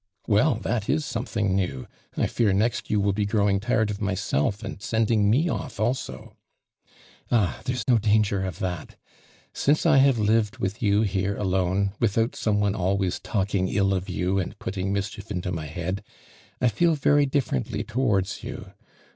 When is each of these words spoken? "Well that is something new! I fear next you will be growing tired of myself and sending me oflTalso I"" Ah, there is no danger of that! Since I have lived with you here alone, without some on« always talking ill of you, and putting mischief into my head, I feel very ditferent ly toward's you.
"Well 0.25 0.55
that 0.55 0.89
is 0.89 1.05
something 1.05 1.55
new! 1.55 1.85
I 2.17 2.25
fear 2.25 2.53
next 2.53 2.89
you 2.89 2.99
will 2.99 3.13
be 3.13 3.27
growing 3.27 3.59
tired 3.59 3.91
of 3.91 4.01
myself 4.01 4.63
and 4.63 4.81
sending 4.81 5.29
me 5.29 5.45
oflTalso 5.45 6.33
I"" 6.89 6.89
Ah, 7.31 7.61
there 7.65 7.75
is 7.75 7.83
no 7.87 7.99
danger 7.99 8.41
of 8.43 8.57
that! 8.57 8.95
Since 9.53 9.85
I 9.85 9.97
have 9.97 10.17
lived 10.17 10.57
with 10.57 10.81
you 10.81 11.03
here 11.03 11.37
alone, 11.37 11.91
without 11.99 12.35
some 12.35 12.63
on« 12.63 12.73
always 12.73 13.19
talking 13.19 13.67
ill 13.67 13.93
of 13.93 14.09
you, 14.09 14.39
and 14.39 14.57
putting 14.57 14.91
mischief 14.91 15.29
into 15.29 15.51
my 15.51 15.67
head, 15.67 16.03
I 16.59 16.69
feel 16.69 16.95
very 16.95 17.27
ditferent 17.27 17.71
ly 17.71 17.83
toward's 17.83 18.43
you. 18.43 18.73